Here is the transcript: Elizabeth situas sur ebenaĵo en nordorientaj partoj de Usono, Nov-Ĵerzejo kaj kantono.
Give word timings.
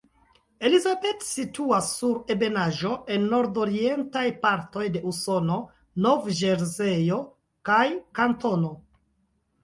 Elizabeth 0.67 1.23
situas 1.25 1.89
sur 1.97 2.15
ebenaĵo 2.35 2.93
en 3.15 3.27
nordorientaj 3.33 4.23
partoj 4.45 4.85
de 4.95 5.01
Usono, 5.11 5.57
Nov-Ĵerzejo 6.07 7.19
kaj 7.71 7.83
kantono. 8.21 8.73